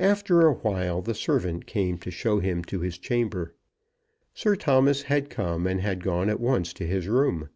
After 0.00 0.44
a 0.48 0.54
while 0.54 1.00
the 1.00 1.14
servant 1.14 1.66
came 1.66 1.98
to 1.98 2.10
show 2.10 2.40
him 2.40 2.64
to 2.64 2.80
his 2.80 2.98
chamber. 2.98 3.54
Sir 4.34 4.56
Thomas 4.56 5.02
had 5.02 5.30
come 5.30 5.68
and 5.68 5.80
had 5.82 6.02
gone 6.02 6.28
at 6.28 6.40
once 6.40 6.72
to 6.72 6.84
his 6.84 7.06
room. 7.06 7.48